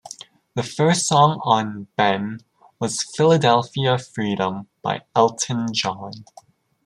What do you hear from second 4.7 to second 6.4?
by Elton John.